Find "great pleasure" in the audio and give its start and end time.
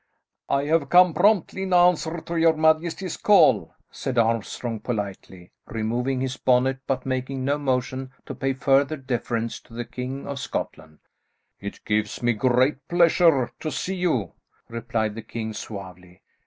12.33-13.51